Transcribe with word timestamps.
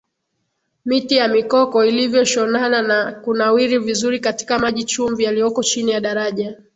Miti 0.85 1.15
ya 1.15 1.27
Mikoko 1.27 1.85
ilivyoshonana 1.85 2.81
na 2.81 3.11
kunawiri 3.11 3.77
vizuri 3.79 4.19
katika 4.19 4.59
maji 4.59 4.83
chumvi 4.83 5.23
yaliyoko 5.23 5.63
chini 5.63 5.91
ya 5.91 5.99
daraja 5.99 6.57